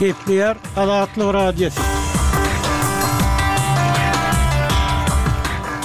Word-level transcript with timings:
Gepliyar 0.00 0.56
Adatlı 0.76 1.34
Radyosu. 1.34 1.80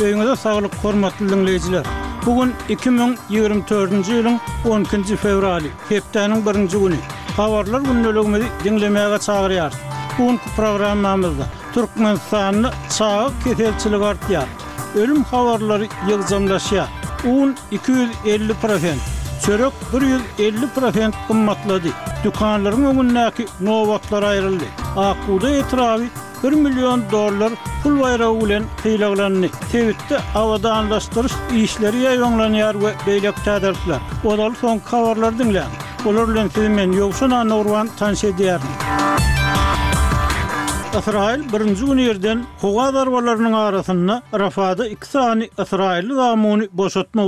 Öňüňizde 0.02 0.36
saglyk 0.36 0.74
hormatly 0.84 1.26
dinleýijiler. 1.32 1.84
Bugun 2.26 2.54
2024-nji 2.70 4.16
ýylyň 4.18 4.38
10-njy 4.70 5.18
fevraly, 5.24 5.72
hepdeniň 5.90 6.44
1-nji 6.48 6.70
güni. 6.84 7.00
Habarlar 7.38 7.82
günnäligini 7.90 8.48
dinlemäge 8.64 9.18
çagyrýar. 9.28 9.74
Bu 10.18 10.38
programmamyzda 10.58 11.46
türkmen 11.74 12.18
sanyny 12.30 12.68
çaýyk 12.98 13.34
kesilçiligi 13.44 14.02
bar 14.02 14.18
Ölüm 15.02 15.24
habarlary 15.24 15.88
ýygnamlaşýar. 16.10 16.90
10-250%. 17.26 18.94
Çörek 19.46 19.74
150% 20.38 21.14
kımmatladı. 21.28 21.88
Dükkanların 22.24 22.86
önündeki 22.86 23.46
novatlar 23.62 24.24
ayrıldı. 24.24 24.64
Akuda 24.98 25.50
etiravi 25.50 26.08
1 26.44 26.52
milyon 26.54 27.02
dolar 27.12 27.52
pul 27.84 28.00
bayrağı 28.02 28.32
ulen 28.32 28.64
hilaglanı. 28.86 29.48
Tevitte 29.72 30.18
avada 30.36 30.74
anlaştırış 30.74 31.32
ya 31.82 31.90
yayonlanıyor 31.90 32.74
ve 32.76 32.94
beylek 33.08 33.46
tadırtlar. 33.46 34.00
Odalı 34.26 34.56
son 34.62 34.80
kavarlar 34.80 35.38
dinle. 35.40 35.64
Olur 36.06 36.36
lentilmen 36.36 36.92
yoksun 36.92 37.32
anorvan 37.32 37.90
tanşe 38.00 38.38
Israil 41.00 41.44
birinci 41.54 41.86
gün 41.86 41.98
yerden 41.98 42.46
howa 42.62 42.94
darwalarynyň 42.94 43.54
arasyna 43.54 44.22
Rafada 44.34 44.88
iki 44.88 45.06
sani 45.06 45.50
Israili 45.64 46.10
damuni 46.16 46.68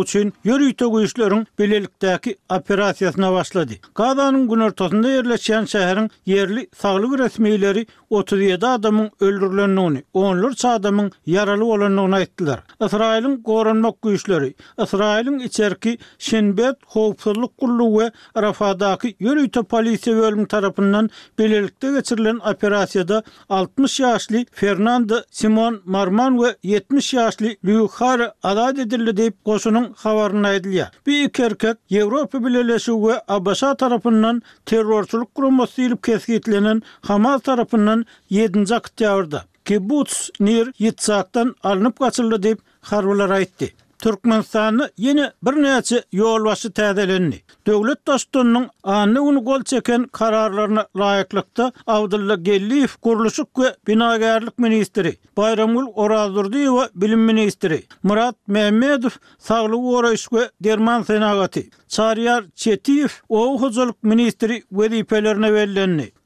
üçin 0.02 0.34
ýörüýtä 0.46 0.86
goýuşlaryň 0.94 1.46
belelikdäki 1.60 2.36
operasiýasyna 2.50 3.32
başlady. 3.34 3.74
Gazanyň 3.96 4.48
gün 4.50 4.60
ortasynda 4.60 5.08
ýerleşen 5.10 5.64
şäheriň 5.74 6.10
yerli 6.26 6.68
saglyk 6.78 7.20
resmiýleri 7.20 7.86
37 8.10 8.66
adamyň 8.68 9.10
öldürilenini, 9.22 10.04
10-lük 10.16 10.68
adamyň 10.68 11.10
ýaralı 11.28 11.66
bolanyny 11.72 12.16
aýtdylar. 12.20 12.60
Israilin 12.86 13.42
gorunmak 13.44 13.96
güýçleri, 14.04 14.54
Israilin 14.84 15.40
içerki 15.40 15.98
Şenbet 16.20 16.76
howpsuzlyk 16.86 17.58
kullu 17.58 18.00
we 18.00 18.12
Rafadaki 18.42 19.08
ýörüýtä 19.22 19.64
polisi 19.64 20.16
bölümi 20.18 20.48
tarapyndan 20.48 21.10
belelikde 21.40 21.92
geçirilen 21.92 22.36
operasiýada 22.38 23.24
60 23.58 24.00
ýaşly 24.00 24.40
Fernando 24.52 25.16
Simon 25.40 25.76
Marman 25.94 26.36
we 26.42 26.50
70 26.64 27.14
ýaşly 27.14 27.52
Lukhar 27.68 28.22
adat 28.52 28.80
edildi 28.84 29.12
diýip 29.20 29.36
goşunyň 29.50 29.86
habaryny 30.04 30.48
aýdylýar. 30.50 30.90
Bu 31.08 31.12
iki 31.20 31.44
erkek 31.44 31.78
Ýewropa 31.92 32.42
bilelesi 32.46 32.92
we 32.92 33.16
Abasha 33.38 33.72
tarapyndan 33.78 34.42
terrorçuluk 34.66 35.36
gurulmasy 35.36 35.82
ýylyp 35.86 36.02
kesgitlenen 36.10 36.82
Hamas 37.12 37.42
tarapyndan 37.42 38.06
7-nji 38.32 38.76
oktýabrda 38.82 39.42
Kibbutz 39.66 40.20
Nir 40.40 40.74
Yitzhak'tan 40.80 41.56
alınıp 41.64 42.00
kaçırdı 42.00 42.44
deyip 42.44 42.60
harbalar 42.82 43.40
itti. 43.42 43.74
Türkmenistan'ı 44.00 44.92
YENI 44.98 45.32
bir 45.44 45.64
neyse 45.64 46.04
yol 46.12 46.46
başı 46.46 46.68
tədəlindi. 46.70 47.40
Dövlet 47.68 48.08
dostunun 48.08 48.70
anı 48.84 49.22
unu 49.22 49.44
gol 49.46 49.64
çeken 49.64 50.04
kararlarına 50.08 50.88
layıklıkta 50.98 51.72
Avdırla 51.88 52.36
Gelliyev 52.36 52.88
Kuruluşuk 53.02 53.60
ve 53.60 53.76
Binagarlık 53.88 54.58
Ministeri, 54.60 55.18
Bayramul 55.38 55.88
ORAZURDI 55.94 56.74
ve 56.74 56.90
Bilim 56.96 57.20
Ministeri, 57.20 57.84
Murat 58.04 58.36
Mehmedov, 58.48 59.10
Sağlı 59.40 59.78
Uğraş 59.78 60.34
ve 60.34 60.50
Derman 60.62 61.02
Senagati, 61.02 61.70
Çariyar 61.88 62.46
Çetiyev, 62.56 63.08
Oğuzoluk 63.30 64.04
Ministeri 64.04 64.64
ve 64.72 64.92
Dipelerine 64.92 65.50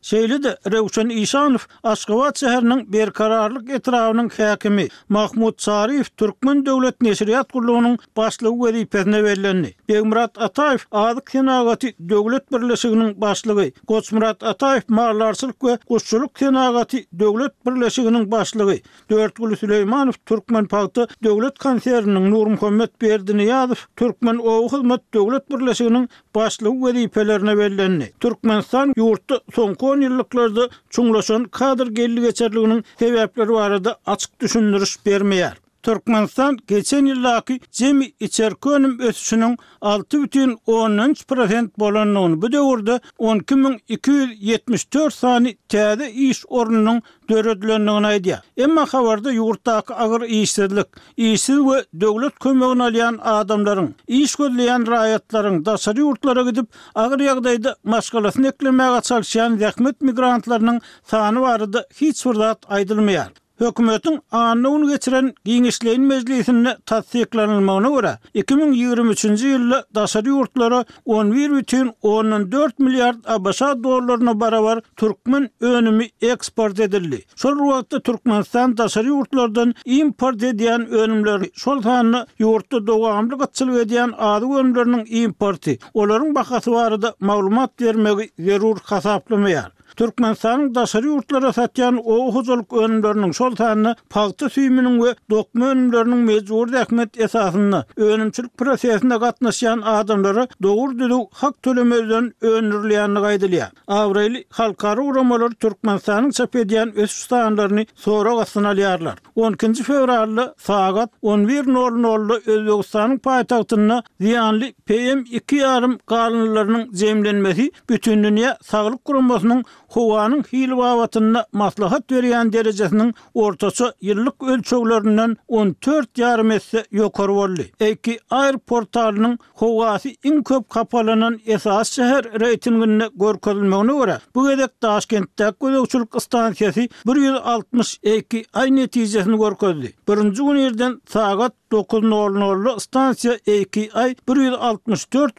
Şeýle 0.03 0.44
de 0.44 0.58
Rewşen 0.72 1.09
Isanow 1.09 1.66
Aşgabat 1.83 2.38
şäheriniň 2.39 2.86
berkararlyk 2.94 3.69
etrawynyň 3.69 4.29
häkimi 4.38 4.88
Mahmud 5.09 5.53
Sarif 5.59 6.18
Türkmen 6.18 6.66
döwlet 6.66 6.96
neşriýat 7.01 7.51
gurulunyň 7.53 7.97
başlygy 8.18 8.59
wezipesine 8.63 9.23
berilendi. 9.23 9.75
Begmurat 9.90 10.38
Ataýew 10.38 10.79
Azyk 10.91 11.25
Kenagaty 11.28 11.88
döwlet 12.09 12.51
birleşiginiň 12.51 13.22
başlygy, 13.22 13.69
Goçmurat 13.88 14.41
Ataýew 14.44 14.84
Marlarsyk 14.88 15.59
we 15.62 15.78
Goççuluk 15.90 16.35
Kenagaty 16.35 16.97
döwlet 17.19 17.66
birleşiginiň 17.66 18.31
başlygy, 18.31 18.78
Dörtgül 19.09 19.52
Süleýmanow 19.56 20.16
Türkmen 20.25 20.66
paýty 20.66 21.07
döwlet 21.23 21.57
konserniň 21.59 22.13
Nurmuhammed 22.31 22.62
Muhammed 22.62 23.02
Berdiniýazow 23.02 23.78
Türkmen 23.96 24.38
Owuk 24.38 24.72
Hyzmat 24.73 25.03
döwlet 25.13 25.50
birleşiginiň 25.52 26.07
başlı 26.39 26.69
vezipelerine 26.69 27.57
verilenli. 27.57 28.13
Türkmenistan 28.19 28.94
yurtta 28.97 29.39
son 29.55 29.75
10 29.79 30.01
yıllıklarda 30.01 30.69
çunglaşan 30.89 31.44
kadr 31.44 31.88
geçerliğinin 32.22 32.83
sebepleri 33.00 33.50
var 33.50 33.83
da 33.83 34.00
açık 34.05 34.39
düşündürüş 34.39 34.97
vermeyer. 35.07 35.57
Türkmenistan 35.89 36.57
geçen 36.72 37.05
ýyllaky 37.09 37.55
jemi 37.77 38.07
içerkönüm 38.25 38.91
ösüşiniň 39.07 39.53
6.13% 39.91 41.69
bolanyny 41.83 42.35
bu 42.41 42.51
döwürde 42.51 43.00
12274 43.17 45.13
sany 45.13 45.47
täze 45.75 46.09
iş 46.28 46.44
ornunyň 46.59 46.99
döredilendigini 47.31 48.07
aýdy. 48.11 48.35
Emma 48.66 48.85
habarda 48.94 49.33
ýurtdaky 49.39 49.91
agyr 50.05 50.28
işsizlik, 50.41 50.88
işsiz 51.29 51.57
we 51.72 51.78
döwlet 52.05 52.38
kömegini 52.45 52.85
alýan 52.89 53.17
adamlaryň 53.33 53.89
iş 54.19 54.38
gödleýän 54.44 54.85
raýatlaryň 54.94 55.57
daşary 55.72 56.05
ýurtlara 56.05 56.45
gidip 56.51 56.67
agyr 57.05 57.19
ýagdaýda 57.31 57.73
maskalasyny 57.95 58.47
eklemäge 58.53 58.99
çalyşýan 59.09 59.57
zähmet 59.66 59.97
migrantlarynyň 60.11 60.81
sany 61.16 61.39
barada 61.47 61.88
hiç 62.01 62.17
wagt 62.29 62.61
aýdylmaýar. 62.79 63.33
Hökümetin 63.59 64.20
anını 64.31 64.70
onu 64.70 64.90
geçiren 64.90 65.34
giyinişleyin 65.46 66.02
meclisinde 66.02 66.78
tatsiklanılmağına 66.86 67.90
göre 67.90 68.18
2023-cü 68.36 69.47
yılda 69.47 69.86
dasarı 69.96 70.30
yurtlara 70.30 70.86
11.14 71.08 72.72
milyar 72.80 73.16
abasa 73.28 73.84
doğrularına 73.84 74.40
baravar 74.40 74.80
Türkmen 74.97 75.50
önümü 75.62 76.03
eksport 76.22 76.80
edildi. 76.80 77.25
Sol 77.36 77.56
ruhakta 77.56 78.00
Türkmenistan 78.00 78.78
dasarı 78.78 79.08
yurtlardan 79.08 79.74
import 79.86 80.44
ediyen 80.44 80.88
önümleri 80.90 81.52
sol 81.56 81.81
tanını 81.81 82.28
yurtta 82.40 82.88
doğu 82.88 83.08
amlı 83.08 83.81
ediyen 83.81 84.14
adı 84.18 84.46
önümlerinin 84.46 85.06
importi. 85.08 85.80
Oların 85.94 86.36
bakatı 86.36 86.72
var 86.72 87.02
da 87.02 87.16
malumat 87.20 87.81
vermeyi 87.81 88.30
verur 88.40 88.78
kasaplamayar. 88.80 89.72
Türkmenistan'ın 89.99 90.75
daşarı 90.75 91.05
yurtlara 91.05 91.53
satyan 91.53 91.97
o 92.05 92.31
huzurluk 92.31 92.73
önümlörünün 92.73 93.31
sol 93.31 93.55
tanını 93.55 93.95
paltı 94.09 94.49
süyümünün 94.49 95.03
ve 95.03 95.15
dokma 95.29 95.67
önümlörünün 95.69 96.17
mecbur 96.17 96.71
dekmet 96.73 97.19
esasını 97.19 97.85
önümçülük 97.97 98.57
prosesinde 98.57 99.19
katnaşyan 99.19 99.81
adamları 99.85 100.47
doğur 100.63 100.99
düdü 100.99 101.13
hak 101.33 101.61
tölümözden 101.63 102.33
önürlüyanlı 102.41 103.19
gaydılıya. 103.21 103.71
Avreli 103.87 104.45
halkarı 104.49 105.01
uğramaları 105.01 105.53
Türkmenistan'ın 105.55 106.29
çap 106.31 106.55
ediyen 106.55 106.95
öz 106.95 107.09
ustağınlarını 107.11 107.85
sonra 107.95 108.33
gasını 108.35 108.67
alıyarlar. 108.67 109.17
12. 109.35 109.73
fevrarlı 109.83 110.55
sağat 110.57 111.09
11.00'lı 111.23 112.41
Özbekistan'ın 112.47 113.17
payitahtına 113.17 114.03
ziyanlı 114.21 114.66
PM2 114.87 115.55
yarım 115.55 115.97
kalınlarının 116.05 116.91
zemlenmesi 116.93 117.71
bütün 117.89 118.23
dünya 118.23 118.57
sağlık 118.63 119.05
kurumasının 119.05 119.66
Xuvanın 119.94 120.44
hil 120.53 120.69
matlahat 120.72 121.16
maslahat 121.53 122.11
veriyan 122.11 122.53
derecesinin 122.53 123.16
ortası 123.33 123.94
yıllık 124.01 124.44
ölçüvlerinden 124.44 125.38
14 125.47 126.17
yarım 126.17 126.51
etse 126.51 126.85
yokar 126.91 127.29
varlı. 127.29 127.61
Eki 127.79 128.19
ayr 128.29 128.57
portalının 128.57 129.39
in 129.61 130.16
inköp 130.33 130.69
kapalanan 130.69 131.39
esas 131.45 131.97
şäher 131.97 132.40
reytinginde 132.40 133.09
görkölmeğine 133.14 133.91
vura. 133.93 134.19
Bu 134.35 134.52
edek 134.52 134.81
Daşkent'te 134.84 135.52
kudokçuluk 135.59 136.11
stansiýasy 136.14 136.90
162 137.05 138.37
aý 138.41 138.46
ay 138.53 138.75
neticesini 138.75 139.37
görkölde. 139.40 139.91
Birinci 140.08 140.41
gün 140.43 140.55
yerden 140.55 141.02
sagat 141.09 141.53
9 141.72 142.03
nol 142.03 142.09
nol 142.09 142.29
nol 142.34 142.40
nol 142.40 142.64
nol 142.64 142.73
164 142.75 143.47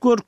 nol 0.02 0.18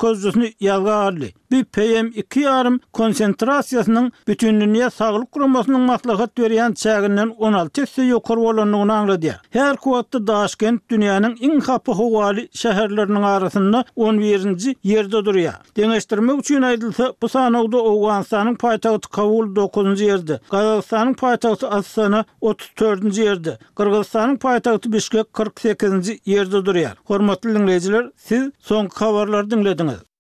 nol 0.84 1.32
BPM 1.52 2.06
2.5 2.08 2.80
konsentrasiyasının 2.98 4.12
bütün 4.28 4.54
dünýä 4.60 4.86
saglyk 4.98 5.28
gurulmasynyň 5.36 5.80
maslahat 5.90 6.30
berýän 6.40 6.74
çägindän 6.82 7.28
16 7.48 7.82
hissä 7.82 8.02
ýokary 8.06 8.36
bolanlygyny 8.46 9.32
Her 9.58 9.76
kuwatda 9.76 10.20
Daşkent 10.30 10.80
dünyanın 10.90 11.34
iň 11.48 11.60
hapy 11.66 11.92
huvali 11.98 12.42
şäherleriniň 12.62 13.24
arasynda 13.32 13.84
11-nji 13.96 14.72
ýerde 14.92 15.20
durýar. 15.28 15.58
Deňeşdirmek 15.76 16.40
üçin 16.40 16.62
aýdylsa, 16.70 17.12
bu 17.22 17.28
sanawda 17.28 17.76
Owgansanyň 17.92 18.56
paýtagy 18.64 19.08
Kabul 19.16 19.46
9-njy 19.60 20.04
ýerde, 20.10 20.38
Gazagstanyň 20.54 21.14
paýtagy 21.24 21.66
Astana 21.80 22.24
34-nji 22.42 23.20
ýerde, 23.28 23.52
Gürgistanyň 23.76 24.38
paýtagy 24.46 24.92
Bişkek 24.96 25.26
48-nji 25.42 26.16
ýerde 26.26 26.64
durýar. 26.70 26.96
Hormatly 27.04 27.62
siz 28.18 28.50
son 28.58 28.86
kavarlar 28.86 29.50
dinlediňiz. 29.50 30.11